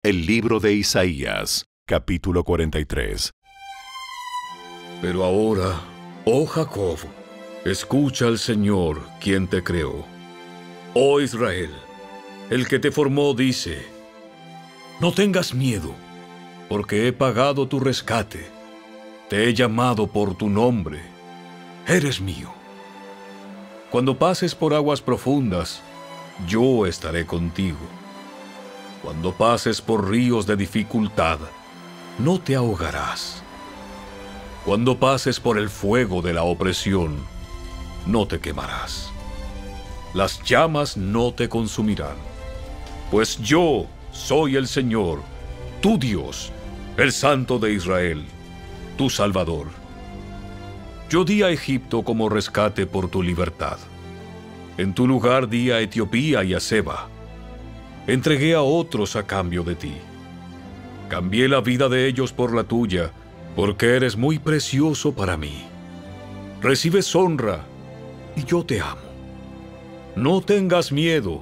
El 0.04 0.26
libro 0.26 0.60
de 0.60 0.74
Isaías, 0.74 1.68
capítulo 1.86 2.44
43. 2.44 3.32
Pero 5.02 5.24
ahora, 5.24 5.80
oh 6.26 6.46
Jacob, 6.46 6.98
escucha 7.64 8.28
al 8.28 8.40
Señor, 8.40 9.02
quien 9.22 9.48
te 9.48 9.64
creó. 9.64 10.06
Oh 10.94 11.22
Israel, 11.22 11.72
el 12.50 12.68
que 12.68 12.78
te 12.78 12.92
formó 12.92 13.34
dice, 13.34 13.88
no 15.00 15.14
tengas 15.14 15.54
miedo, 15.54 15.96
porque 16.68 17.08
he 17.08 17.14
pagado 17.14 17.70
tu 17.70 17.80
rescate, 17.80 18.46
te 19.30 19.48
he 19.48 19.54
llamado 19.54 20.08
por 20.08 20.36
tu 20.36 20.50
nombre, 20.50 21.00
eres 21.88 22.20
mío. 22.20 22.57
Cuando 23.91 24.17
pases 24.17 24.53
por 24.53 24.74
aguas 24.74 25.00
profundas, 25.00 25.82
yo 26.46 26.86
estaré 26.86 27.25
contigo. 27.25 27.77
Cuando 29.01 29.32
pases 29.32 29.82
por 29.82 30.10
ríos 30.10 30.46
de 30.46 30.58
dificultad, 30.58 31.39
no 32.20 32.39
te 32.39 32.56
ahogarás. 32.56 33.41
Cuando 34.65 35.00
pases 35.00 35.39
por 35.39 35.58
el 35.58 35.70
fuego 35.70 36.22
de 36.22 36.34
la 36.34 36.44
opresión, 36.44 37.15
no 38.06 38.27
te 38.27 38.41
quemarás. 38.41 39.10
Las 40.13 40.44
llamas 40.44 40.98
no 40.98 41.34
te 41.34 41.48
consumirán, 41.48 42.17
pues 43.10 43.38
yo 43.38 43.86
soy 44.12 44.58
el 44.58 44.67
Señor, 44.67 45.22
tu 45.79 45.98
Dios, 45.98 46.51
el 46.98 47.13
Santo 47.13 47.58
de 47.58 47.72
Israel, 47.72 48.25
tu 48.98 49.10
Salvador. 49.10 49.87
Yo 51.10 51.24
di 51.24 51.42
a 51.42 51.50
Egipto 51.50 52.04
como 52.04 52.28
rescate 52.28 52.86
por 52.86 53.10
tu 53.10 53.24
libertad. 53.24 53.78
En 54.78 54.94
tu 54.94 55.08
lugar 55.08 55.48
di 55.48 55.72
a 55.72 55.80
Etiopía 55.80 56.44
y 56.44 56.54
a 56.54 56.60
Seba. 56.60 57.08
Entregué 58.08 58.56
a 58.56 58.62
otros 58.62 59.16
a 59.16 59.24
cambio 59.24 59.64
de 59.64 59.76
ti. 59.76 59.94
Cambié 61.08 61.48
la 61.48 61.62
vida 61.62 61.88
de 61.88 62.08
ellos 62.08 62.34
por 62.34 62.54
la 62.54 62.66
tuya, 62.66 63.12
porque 63.56 63.96
eres 63.96 64.18
muy 64.18 64.38
precioso 64.38 65.14
para 65.14 65.38
mí. 65.38 65.64
Recibes 66.62 67.16
honra 67.16 67.64
y 68.36 68.44
yo 68.44 68.66
te 68.66 68.82
amo. 68.82 69.08
No 70.18 70.42
tengas 70.42 70.92
miedo, 70.92 71.42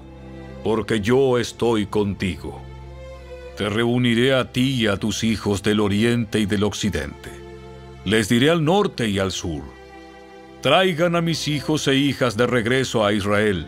porque 0.63 1.01
yo 1.01 1.39
estoy 1.39 1.87
contigo. 1.87 2.61
Te 3.57 3.67
reuniré 3.67 4.35
a 4.35 4.51
ti 4.51 4.75
y 4.75 4.87
a 4.87 4.97
tus 4.97 5.23
hijos 5.23 5.63
del 5.63 5.79
oriente 5.79 6.39
y 6.39 6.45
del 6.45 6.63
occidente 6.65 7.44
les 8.05 8.29
diré 8.29 8.51
al 8.51 8.63
norte 8.63 9.09
y 9.09 9.17
al 9.17 9.31
sur, 9.31 9.63
traigan 10.61 11.15
a 11.15 11.21
mis 11.21 11.47
hijos 11.47 11.87
e 11.87 11.95
hijas 11.95 12.37
de 12.37 12.45
regreso 12.45 13.03
a 13.03 13.13
Israel, 13.13 13.67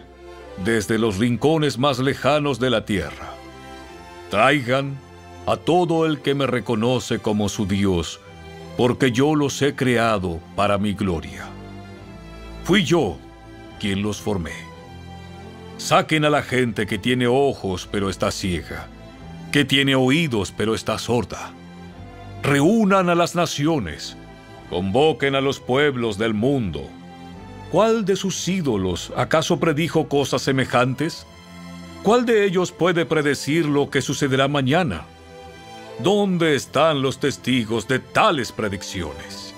desde 0.64 1.00
los 1.00 1.18
rincones 1.18 1.78
más 1.78 2.00
lejanos 2.00 2.60
de 2.60 2.70
la 2.70 2.86
tierra. 2.86 3.34
Traigan 4.30 4.98
a 5.48 5.58
todo 5.58 6.06
el 6.06 6.20
que 6.20 6.36
me 6.36 6.46
reconoce 6.46 7.20
como 7.20 7.50
su 7.50 7.66
Dios, 7.66 8.20
porque 8.78 9.12
yo 9.12 9.34
los 9.34 9.60
he 9.62 9.76
creado 9.76 10.40
para 10.56 10.78
mi 10.78 10.94
gloria. 10.94 11.46
Fui 12.64 12.84
yo 12.84 13.18
quien 13.80 14.04
los 14.04 14.22
formé. 14.22 14.54
Saquen 15.78 16.26
a 16.26 16.30
la 16.30 16.44
gente 16.44 16.86
que 16.86 16.98
tiene 16.98 17.28
ojos 17.28 17.88
pero 17.92 18.10
está 18.10 18.30
ciega, 18.30 18.88
que 19.52 19.66
tiene 19.66 19.96
oídos 19.96 20.54
pero 20.56 20.76
está 20.76 21.00
sorda. 21.00 21.54
Reúnan 22.44 23.10
a 23.10 23.16
las 23.16 23.36
naciones, 23.36 24.18
Convoquen 24.70 25.36
a 25.36 25.42
los 25.42 25.60
pueblos 25.60 26.18
del 26.18 26.34
mundo. 26.34 26.84
¿Cuál 27.72 28.06
de 28.06 28.16
sus 28.16 28.48
ídolos 28.48 29.12
acaso 29.16 29.60
predijo 29.60 30.08
cosas 30.08 30.42
semejantes? 30.42 31.26
¿Cuál 32.04 32.26
de 32.26 32.46
ellos 32.46 32.72
puede 32.72 33.06
predecir 33.06 33.66
lo 33.66 33.90
que 33.90 34.02
sucederá 34.02 34.48
mañana? 34.48 35.06
¿Dónde 36.00 36.56
están 36.56 37.02
los 37.02 37.20
testigos 37.20 37.88
de 37.88 38.00
tales 38.00 38.52
predicciones? 38.52 39.54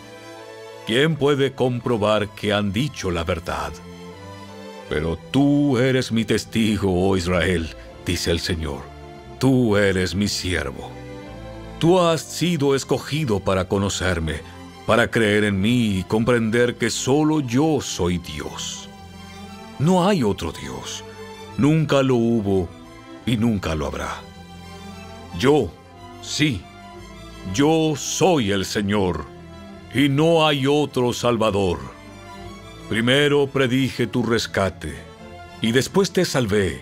¿Quién 0.87 1.15
puede 1.15 1.53
comprobar 1.53 2.29
que 2.29 2.53
han 2.53 2.71
dicho 2.71 3.11
la 3.11 3.23
verdad? 3.23 3.71
Pero 4.89 5.17
tú 5.31 5.77
eres 5.77 6.11
mi 6.11 6.25
testigo, 6.25 7.07
oh 7.07 7.17
Israel, 7.17 7.69
dice 8.05 8.31
el 8.31 8.39
Señor. 8.39 8.81
Tú 9.39 9.77
eres 9.77 10.15
mi 10.15 10.27
siervo. 10.27 10.89
Tú 11.79 11.99
has 11.99 12.21
sido 12.21 12.75
escogido 12.75 13.39
para 13.39 13.67
conocerme 13.67 14.41
para 14.89 15.11
creer 15.11 15.43
en 15.43 15.61
mí 15.61 15.99
y 15.99 16.03
comprender 16.03 16.75
que 16.75 16.89
solo 16.89 17.41
yo 17.41 17.79
soy 17.79 18.17
Dios. 18.17 18.89
No 19.77 20.07
hay 20.07 20.23
otro 20.23 20.51
Dios, 20.51 21.03
nunca 21.59 22.01
lo 22.01 22.15
hubo 22.15 22.67
y 23.23 23.37
nunca 23.37 23.75
lo 23.75 23.85
habrá. 23.85 24.19
Yo, 25.37 25.69
sí, 26.23 26.63
yo 27.53 27.93
soy 27.95 28.49
el 28.49 28.65
Señor 28.65 29.25
y 29.93 30.09
no 30.09 30.47
hay 30.47 30.65
otro 30.65 31.13
Salvador. 31.13 31.77
Primero 32.89 33.45
predije 33.45 34.07
tu 34.07 34.23
rescate 34.23 34.95
y 35.61 35.71
después 35.71 36.11
te 36.11 36.25
salvé 36.25 36.81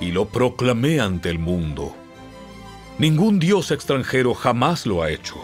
y 0.00 0.10
lo 0.10 0.24
proclamé 0.24 0.98
ante 0.98 1.30
el 1.30 1.38
mundo. 1.38 1.94
Ningún 2.98 3.38
Dios 3.38 3.70
extranjero 3.70 4.34
jamás 4.34 4.84
lo 4.84 5.00
ha 5.00 5.12
hecho. 5.12 5.36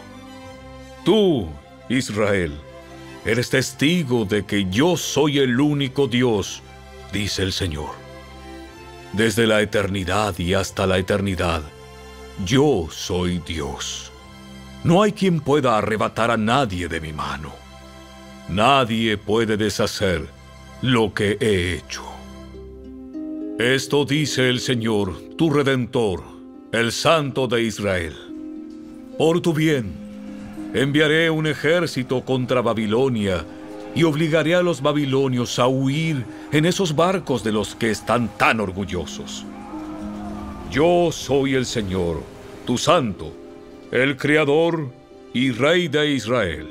Tú, 1.04 1.48
Israel, 1.92 2.52
eres 3.24 3.50
testigo 3.50 4.24
de 4.24 4.44
que 4.44 4.68
yo 4.70 4.96
soy 4.96 5.38
el 5.38 5.60
único 5.60 6.08
Dios, 6.08 6.62
dice 7.12 7.42
el 7.42 7.52
Señor. 7.52 7.90
Desde 9.12 9.46
la 9.46 9.60
eternidad 9.60 10.38
y 10.38 10.54
hasta 10.54 10.86
la 10.86 10.98
eternidad, 10.98 11.62
yo 12.44 12.88
soy 12.90 13.38
Dios. 13.40 14.10
No 14.84 15.02
hay 15.02 15.12
quien 15.12 15.40
pueda 15.40 15.78
arrebatar 15.78 16.30
a 16.30 16.36
nadie 16.36 16.88
de 16.88 17.00
mi 17.00 17.12
mano. 17.12 17.52
Nadie 18.48 19.16
puede 19.16 19.56
deshacer 19.56 20.26
lo 20.80 21.14
que 21.14 21.36
he 21.40 21.74
hecho. 21.74 22.02
Esto 23.58 24.04
dice 24.04 24.48
el 24.48 24.58
Señor, 24.58 25.16
tu 25.36 25.50
Redentor, 25.50 26.24
el 26.72 26.90
Santo 26.90 27.46
de 27.46 27.62
Israel. 27.62 28.16
Por 29.16 29.40
tu 29.40 29.52
bien, 29.52 30.01
Enviaré 30.74 31.28
un 31.28 31.46
ejército 31.46 32.24
contra 32.24 32.62
Babilonia 32.62 33.44
y 33.94 34.04
obligaré 34.04 34.54
a 34.54 34.62
los 34.62 34.80
babilonios 34.80 35.58
a 35.58 35.66
huir 35.66 36.24
en 36.50 36.64
esos 36.64 36.96
barcos 36.96 37.44
de 37.44 37.52
los 37.52 37.74
que 37.74 37.90
están 37.90 38.28
tan 38.38 38.58
orgullosos. 38.58 39.44
Yo 40.70 41.10
soy 41.12 41.56
el 41.56 41.66
Señor, 41.66 42.22
tu 42.64 42.78
santo, 42.78 43.34
el 43.90 44.16
Creador 44.16 44.88
y 45.34 45.50
Rey 45.50 45.88
de 45.88 46.12
Israel. 46.12 46.66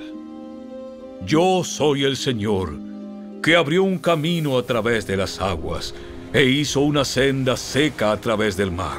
Yo 1.27 1.63
soy 1.63 2.03
el 2.03 2.17
Señor, 2.17 2.74
que 3.43 3.55
abrió 3.55 3.84
un 3.84 4.00
camino 4.00 4.58
a 4.58 4.63
través 4.63 5.05
de 5.05 5.17
las 5.17 5.39
aguas 5.39 5.93
e 6.34 6.43
hizo 6.43 6.81
una 6.81 7.05
senda 7.05 7.55
seca 7.55 8.12
a 8.12 8.17
través 8.17 8.58
del 8.58 8.72
mar. 8.72 8.98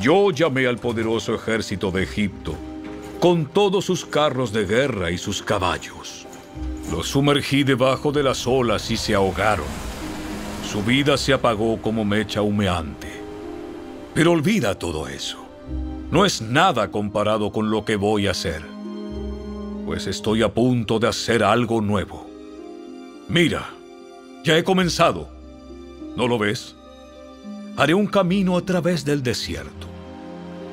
Yo 0.00 0.30
llamé 0.30 0.68
al 0.68 0.78
poderoso 0.78 1.34
ejército 1.34 1.90
de 1.90 2.04
Egipto 2.04 2.67
con 3.20 3.46
todos 3.46 3.84
sus 3.84 4.04
carros 4.04 4.52
de 4.52 4.64
guerra 4.64 5.10
y 5.10 5.18
sus 5.18 5.42
caballos. 5.42 6.26
Los 6.90 7.08
sumergí 7.08 7.64
debajo 7.64 8.12
de 8.12 8.22
las 8.22 8.46
olas 8.46 8.90
y 8.90 8.96
se 8.96 9.14
ahogaron. 9.14 9.66
Su 10.70 10.82
vida 10.82 11.16
se 11.16 11.32
apagó 11.32 11.82
como 11.82 12.04
mecha 12.04 12.42
humeante. 12.42 13.08
Pero 14.14 14.32
olvida 14.32 14.76
todo 14.76 15.08
eso. 15.08 15.44
No 16.10 16.24
es 16.24 16.40
nada 16.40 16.90
comparado 16.90 17.50
con 17.50 17.70
lo 17.70 17.84
que 17.84 17.96
voy 17.96 18.28
a 18.28 18.30
hacer. 18.30 18.62
Pues 19.84 20.06
estoy 20.06 20.42
a 20.42 20.54
punto 20.54 20.98
de 20.98 21.08
hacer 21.08 21.42
algo 21.42 21.80
nuevo. 21.80 22.26
Mira, 23.28 23.68
ya 24.44 24.56
he 24.56 24.62
comenzado. 24.62 25.28
¿No 26.16 26.28
lo 26.28 26.38
ves? 26.38 26.76
Haré 27.76 27.94
un 27.94 28.06
camino 28.06 28.56
a 28.56 28.62
través 28.62 29.04
del 29.04 29.22
desierto 29.22 29.87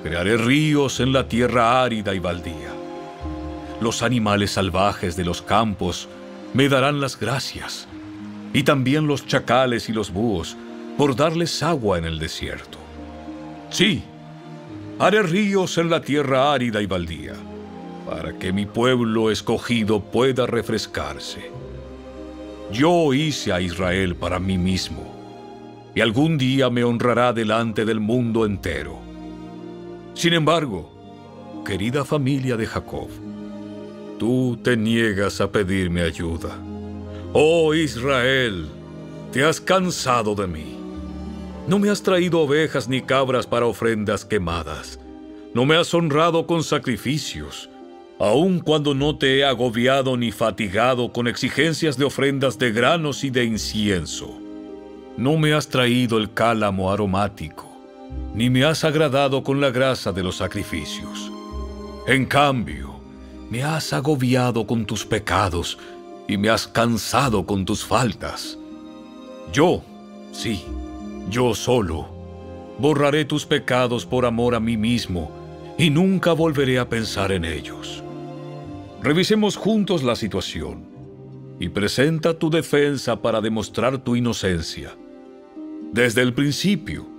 Crearé 0.06 0.38
ríos 0.38 1.00
en 1.00 1.12
la 1.12 1.28
tierra 1.28 1.82
árida 1.82 2.14
y 2.14 2.20
baldía. 2.20 2.72
Los 3.82 4.04
animales 4.04 4.52
salvajes 4.52 5.16
de 5.16 5.26
los 5.26 5.42
campos 5.42 6.08
me 6.54 6.70
darán 6.70 7.02
las 7.02 7.20
gracias, 7.20 7.88
y 8.54 8.62
también 8.62 9.08
los 9.08 9.26
chacales 9.26 9.90
y 9.90 9.94
los 9.94 10.14
búhos, 10.14 10.56
por 10.96 11.16
darles 11.16 11.64
agua 11.64 11.98
en 11.98 12.06
el 12.06 12.20
desierto. 12.20 12.78
Sí, 13.72 14.04
haré 15.00 15.24
ríos 15.24 15.76
en 15.80 15.90
la 15.90 16.02
tierra 16.02 16.54
árida 16.54 16.84
y 16.84 16.86
baldía, 16.86 17.34
para 18.08 18.38
que 18.38 18.54
mi 18.54 18.68
pueblo 18.68 19.32
escogido 19.32 20.02
pueda 20.02 20.46
refrescarse. 20.46 21.50
Yo 22.72 23.12
hice 23.12 23.52
a 23.52 23.60
Israel 23.60 24.16
para 24.16 24.38
mí 24.38 24.60
mismo, 24.60 25.16
y 25.96 26.02
algún 26.02 26.38
día 26.38 26.70
me 26.70 26.84
honrará 26.84 27.34
delante 27.34 27.86
del 27.86 28.00
mundo 28.00 28.46
entero. 28.46 29.05
Sin 30.16 30.32
embargo, 30.34 30.90
querida 31.66 32.06
familia 32.06 32.56
de 32.56 32.66
Jacob, 32.66 33.10
tú 34.18 34.58
te 34.64 34.78
niegas 34.78 35.42
a 35.42 35.52
pedirme 35.52 36.02
ayuda. 36.02 36.58
Oh 37.34 37.74
Israel, 37.74 38.70
te 39.34 39.44
has 39.44 39.60
cansado 39.60 40.34
de 40.34 40.48
mí. 40.48 40.78
No 41.68 41.80
me 41.80 41.90
has 41.90 42.02
traído 42.02 42.40
ovejas 42.40 42.88
ni 42.88 43.02
cabras 43.02 43.46
para 43.46 43.66
ofrendas 43.66 44.24
quemadas. 44.24 45.00
No 45.54 45.66
me 45.66 45.76
has 45.76 45.94
honrado 45.94 46.48
con 46.48 46.64
sacrificios, 46.64 47.70
aun 48.18 48.60
cuando 48.60 48.94
no 48.94 49.18
te 49.18 49.40
he 49.40 49.44
agobiado 49.44 50.16
ni 50.16 50.32
fatigado 50.32 51.12
con 51.12 51.28
exigencias 51.28 51.98
de 51.98 52.06
ofrendas 52.06 52.58
de 52.58 52.72
granos 52.72 53.26
y 53.26 53.32
de 53.32 53.44
incienso. 53.44 54.40
No 55.18 55.38
me 55.38 55.54
has 55.54 55.68
traído 55.68 56.18
el 56.18 56.32
cálamo 56.34 56.90
aromático, 56.90 57.65
ni 58.34 58.50
me 58.50 58.66
has 58.66 58.84
agradado 58.84 59.44
con 59.44 59.62
la 59.62 59.70
grasa 59.70 60.12
de 60.12 60.24
los 60.24 60.38
sacrificios. 60.38 61.32
En 62.08 62.26
cambio, 62.26 63.00
me 63.50 63.64
has 63.64 63.94
agobiado 63.94 64.68
con 64.68 64.86
tus 64.86 65.06
pecados 65.06 65.78
y 66.28 66.38
me 66.38 66.50
has 66.50 66.68
cansado 66.68 67.46
con 67.46 67.66
tus 67.66 67.86
faltas. 67.86 68.58
Yo, 69.54 69.84
sí, 70.32 70.64
yo 71.30 71.56
solo, 71.56 72.10
borraré 72.78 73.26
tus 73.26 73.46
pecados 73.46 74.06
por 74.06 74.26
amor 74.26 74.56
a 74.56 74.60
mí 74.60 74.76
mismo 74.76 75.32
y 75.78 75.90
nunca 75.90 76.34
volveré 76.34 76.80
a 76.80 76.90
pensar 76.90 77.32
en 77.32 77.46
ellos. 77.46 78.04
Revisemos 79.02 79.56
juntos 79.56 80.04
la 80.04 80.16
situación 80.16 80.86
y 81.60 81.70
presenta 81.70 82.38
tu 82.38 82.50
defensa 82.50 83.22
para 83.22 83.40
demostrar 83.40 84.00
tu 84.00 84.16
inocencia. 84.16 84.96
Desde 85.94 86.22
el 86.22 86.34
principio, 86.34 87.15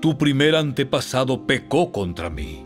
tu 0.00 0.16
primer 0.18 0.54
antepasado 0.54 1.46
pecó 1.46 1.92
contra 1.92 2.30
mí. 2.30 2.64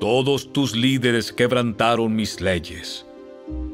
Todos 0.00 0.52
tus 0.52 0.74
líderes 0.74 1.32
quebrantaron 1.32 2.14
mis 2.14 2.40
leyes. 2.40 3.06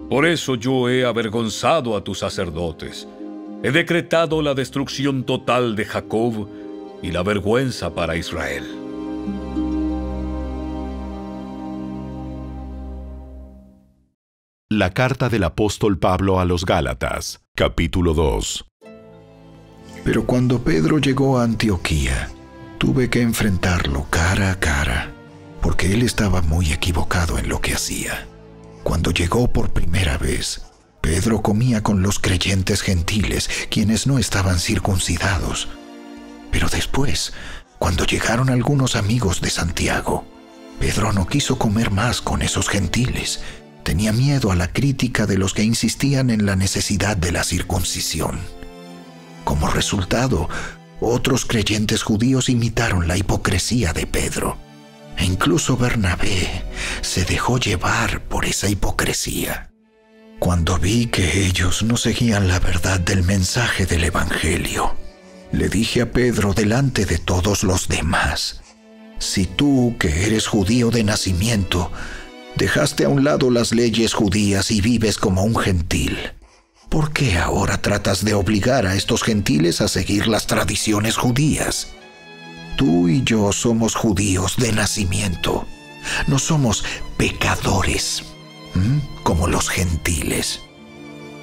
Por 0.08 0.26
eso 0.26 0.54
yo 0.54 0.88
he 0.88 1.04
avergonzado 1.04 1.96
a 1.96 2.02
tus 2.02 2.18
sacerdotes 2.18 3.06
He 3.62 3.70
decretado 3.72 4.40
la 4.40 4.54
destrucción 4.54 5.24
total 5.24 5.76
de 5.76 5.84
Jacob 5.84 6.48
y 7.02 7.12
la 7.12 7.22
vergüenza 7.22 7.94
para 7.94 8.16
Israel. 8.16 8.64
La 14.70 14.94
carta 14.94 15.28
del 15.28 15.44
apóstol 15.44 15.98
Pablo 15.98 16.40
a 16.40 16.46
los 16.46 16.64
Gálatas, 16.64 17.42
capítulo 17.54 18.14
2. 18.14 18.64
Pero 20.04 20.24
cuando 20.24 20.62
Pedro 20.62 20.98
llegó 20.98 21.38
a 21.38 21.42
Antioquía, 21.42 22.30
tuve 22.80 23.10
que 23.10 23.20
enfrentarlo 23.20 24.06
cara 24.08 24.52
a 24.52 24.58
cara, 24.58 25.12
porque 25.60 25.92
él 25.92 26.00
estaba 26.00 26.40
muy 26.40 26.72
equivocado 26.72 27.38
en 27.38 27.46
lo 27.46 27.60
que 27.60 27.74
hacía. 27.74 28.26
Cuando 28.82 29.10
llegó 29.10 29.52
por 29.52 29.74
primera 29.74 30.16
vez, 30.16 30.62
Pedro 31.02 31.42
comía 31.42 31.82
con 31.82 32.00
los 32.00 32.18
creyentes 32.18 32.80
gentiles, 32.80 33.50
quienes 33.70 34.06
no 34.06 34.18
estaban 34.18 34.58
circuncidados. 34.58 35.68
Pero 36.50 36.70
después, 36.70 37.34
cuando 37.78 38.06
llegaron 38.06 38.48
algunos 38.48 38.96
amigos 38.96 39.42
de 39.42 39.50
Santiago, 39.50 40.24
Pedro 40.78 41.12
no 41.12 41.26
quiso 41.26 41.58
comer 41.58 41.90
más 41.90 42.22
con 42.22 42.40
esos 42.40 42.70
gentiles. 42.70 43.42
Tenía 43.82 44.14
miedo 44.14 44.52
a 44.52 44.56
la 44.56 44.72
crítica 44.72 45.26
de 45.26 45.36
los 45.36 45.52
que 45.52 45.64
insistían 45.64 46.30
en 46.30 46.46
la 46.46 46.56
necesidad 46.56 47.18
de 47.18 47.30
la 47.30 47.44
circuncisión. 47.44 48.40
Como 49.44 49.68
resultado, 49.68 50.48
otros 51.00 51.46
creyentes 51.46 52.02
judíos 52.02 52.48
imitaron 52.48 53.08
la 53.08 53.16
hipocresía 53.16 53.92
de 53.92 54.06
Pedro. 54.06 54.56
E 55.16 55.24
incluso 55.24 55.76
Bernabé 55.76 56.64
se 57.02 57.24
dejó 57.24 57.58
llevar 57.58 58.22
por 58.24 58.44
esa 58.44 58.68
hipocresía. 58.68 59.70
Cuando 60.38 60.78
vi 60.78 61.06
que 61.06 61.44
ellos 61.44 61.82
no 61.82 61.96
seguían 61.96 62.48
la 62.48 62.58
verdad 62.58 62.98
del 63.00 63.22
mensaje 63.24 63.84
del 63.84 64.04
Evangelio, 64.04 64.94
le 65.52 65.68
dije 65.68 66.02
a 66.02 66.10
Pedro 66.12 66.54
delante 66.54 67.04
de 67.04 67.18
todos 67.18 67.64
los 67.64 67.88
demás, 67.88 68.62
si 69.18 69.44
tú, 69.44 69.96
que 69.98 70.26
eres 70.26 70.46
judío 70.46 70.90
de 70.90 71.04
nacimiento, 71.04 71.92
dejaste 72.56 73.04
a 73.04 73.10
un 73.10 73.22
lado 73.22 73.50
las 73.50 73.72
leyes 73.72 74.14
judías 74.14 74.70
y 74.70 74.80
vives 74.80 75.18
como 75.18 75.44
un 75.44 75.56
gentil, 75.56 76.16
¿por 76.90 77.12
qué 77.12 77.38
ahora 77.38 77.80
tratas 77.80 78.24
de 78.24 78.34
obligar 78.34 78.84
a 78.84 78.96
estos 78.96 79.22
gentiles 79.22 79.80
a 79.80 79.88
seguir 79.88 80.26
las 80.26 80.46
tradiciones 80.46 81.16
judías? 81.16 81.92
Tú 82.76 83.08
y 83.08 83.22
yo 83.22 83.52
somos 83.52 83.94
judíos 83.94 84.56
de 84.56 84.72
nacimiento, 84.72 85.66
no 86.26 86.38
somos 86.38 86.84
pecadores 87.16 88.24
como 89.22 89.46
los 89.46 89.68
gentiles. 89.68 90.60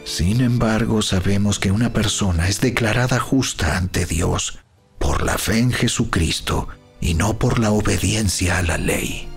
Sin 0.03 0.41
embargo, 0.41 1.01
sabemos 1.01 1.59
que 1.59 1.71
una 1.71 1.91
persona 1.91 2.47
es 2.47 2.61
declarada 2.61 3.19
justa 3.19 3.77
ante 3.77 4.05
Dios 4.05 4.59
por 4.99 5.23
la 5.23 5.37
fe 5.37 5.59
en 5.59 5.71
Jesucristo 5.71 6.67
y 7.01 7.13
no 7.13 7.37
por 7.37 7.59
la 7.59 7.71
obediencia 7.71 8.57
a 8.57 8.63
la 8.63 8.77
ley. 8.77 9.27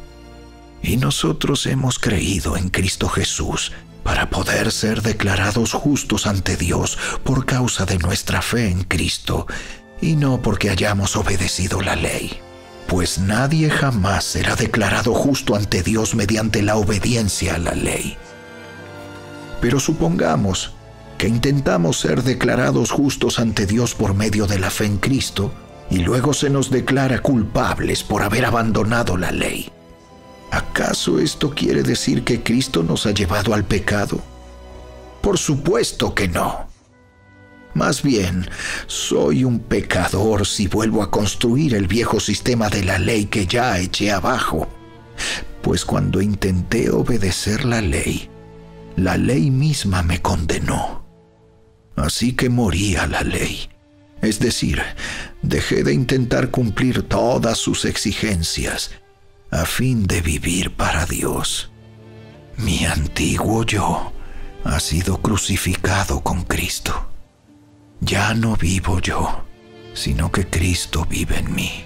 Y 0.83 0.97
nosotros 0.97 1.67
hemos 1.67 1.99
creído 1.99 2.57
en 2.57 2.71
Cristo 2.71 3.09
Jesús 3.09 3.73
para 4.11 4.29
poder 4.29 4.73
ser 4.73 5.03
declarados 5.03 5.73
justos 5.73 6.27
ante 6.27 6.57
Dios 6.57 6.99
por 7.23 7.47
causa 7.47 7.87
de 7.87 7.97
nuestra 7.97 8.43
fe 8.43 8.67
en 8.69 8.83
Cristo 8.83 9.47
y 10.01 10.17
no 10.17 10.43
porque 10.43 10.69
hayamos 10.69 11.15
obedecido 11.15 11.81
la 11.81 11.95
ley 11.95 12.41
pues 12.89 13.21
nadie 13.21 13.71
jamás 13.71 14.25
será 14.25 14.57
declarado 14.57 15.15
justo 15.15 15.55
ante 15.55 15.85
Dios 15.85 16.17
mediante 16.17 16.61
la 16.61 16.75
obediencia 16.75 17.55
a 17.55 17.59
la 17.59 17.71
ley. 17.71 18.17
Pero 19.61 19.79
supongamos 19.79 20.73
que 21.17 21.29
intentamos 21.29 22.01
ser 22.01 22.25
declarados 22.25 22.91
justos 22.91 23.39
ante 23.39 23.65
Dios 23.65 23.95
por 23.95 24.15
medio 24.15 24.49
de 24.49 24.59
la 24.59 24.71
fe 24.71 24.87
en 24.87 24.99
Cristo 24.99 25.55
y 25.89 25.99
luego 25.99 26.33
se 26.33 26.51
nos 26.51 26.69
declara 26.69 27.21
culpables 27.21 28.03
por 28.03 28.25
haber 28.25 28.45
abandonado 28.45 29.17
la 29.17 29.31
ley. 29.31 29.71
¿Acaso 30.51 31.21
esto 31.21 31.51
quiere 31.51 31.83
decir 31.83 32.25
que 32.25 32.43
Cristo 32.43 32.83
nos 32.83 33.07
ha 33.07 33.13
llevado 33.13 33.55
al 33.55 33.65
pecado? 33.65 34.21
Por 35.21 35.39
supuesto 35.39 36.15
que 36.15 36.29
no. 36.29 36.69
Más 37.75 38.03
bien, 38.03 38.49
soy 38.87 39.45
un 39.45 39.61
pecador 39.61 40.45
si 40.47 40.67
vuelvo 40.67 41.03
a 41.03 41.11
construir 41.11 41.75
el 41.75 41.87
viejo 41.87 42.19
sistema 42.19 42.69
de 42.69 42.83
la 42.83 42.99
ley 42.99 43.27
que 43.27 43.47
ya 43.47 43.79
eché 43.79 44.11
abajo. 44.11 44.67
Pues 45.63 45.85
cuando 45.85 46.21
intenté 46.21 46.91
obedecer 46.91 47.65
la 47.65 47.81
ley, 47.81 48.29
la 48.97 49.17
ley 49.17 49.51
misma 49.51 50.03
me 50.03 50.21
condenó. 50.21 51.05
Así 51.95 52.33
que 52.33 52.49
morí 52.49 52.97
a 52.97 53.07
la 53.07 53.23
ley. 53.23 53.69
Es 54.21 54.41
decir, 54.41 54.83
dejé 55.43 55.85
de 55.85 55.93
intentar 55.93 56.51
cumplir 56.51 57.03
todas 57.03 57.59
sus 57.59 57.85
exigencias 57.85 58.91
a 59.51 59.67
fin 59.67 60.07
de 60.07 60.21
vivir 60.21 60.77
para 60.77 61.07
Dios. 61.07 61.71
Mi 62.57 62.85
antiguo 62.85 63.65
yo 63.65 64.13
ha 64.65 64.79
sido 64.81 65.21
crucificado 65.21 66.21
con 66.21 66.45
Cristo. 66.45 67.11
Ya 68.01 68.35
no 68.35 68.57
vivo 68.57 69.01
yo, 69.01 69.45
sino 69.95 70.31
que 70.31 70.47
Cristo 70.47 71.07
vive 71.09 71.39
en 71.39 71.55
mí. 71.55 71.85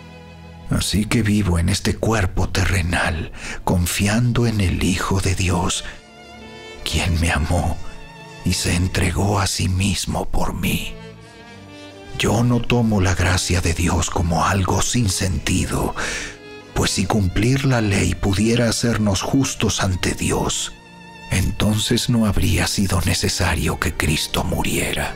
Así 0.71 1.05
que 1.05 1.23
vivo 1.23 1.59
en 1.59 1.69
este 1.69 1.97
cuerpo 1.97 2.49
terrenal, 2.49 3.33
confiando 3.65 4.47
en 4.47 4.61
el 4.61 4.83
Hijo 4.83 5.21
de 5.21 5.35
Dios, 5.35 5.85
quien 6.85 7.21
me 7.21 7.31
amó 7.31 7.77
y 8.45 8.53
se 8.55 8.75
entregó 8.75 9.41
a 9.41 9.47
sí 9.47 9.69
mismo 9.69 10.27
por 10.27 10.55
mí. 10.55 10.95
Yo 12.19 12.45
no 12.45 12.61
tomo 12.61 13.01
la 13.01 13.15
gracia 13.15 13.61
de 13.61 13.75
Dios 13.75 14.11
como 14.11 14.45
algo 14.45 14.83
sin 14.83 15.09
sentido, 15.09 15.95
pues 16.75 16.91
si 16.93 17.07
cumplir 17.07 17.65
la 17.65 17.81
ley 17.81 18.15
pudiera 18.15 18.69
hacernos 18.69 19.23
justos 19.23 19.83
ante 19.83 20.15
Dios, 20.15 20.73
entonces 21.31 22.09
no 22.11 22.27
habría 22.27 22.67
sido 22.67 23.01
necesario 23.03 23.79
que 23.81 23.95
Cristo 23.95 24.45
muriera. 24.45 25.15